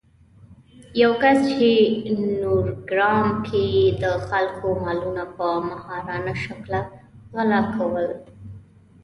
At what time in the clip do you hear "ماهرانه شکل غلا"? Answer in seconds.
5.69-7.61